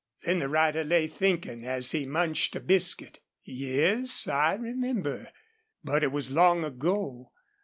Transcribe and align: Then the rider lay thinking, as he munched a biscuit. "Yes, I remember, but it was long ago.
Then 0.23 0.39
the 0.39 0.49
rider 0.49 0.83
lay 0.83 1.05
thinking, 1.05 1.63
as 1.63 1.91
he 1.91 2.07
munched 2.07 2.55
a 2.55 2.59
biscuit. 2.59 3.19
"Yes, 3.43 4.27
I 4.27 4.55
remember, 4.55 5.29
but 5.83 6.03
it 6.03 6.11
was 6.11 6.31
long 6.31 6.63
ago. 6.65 7.31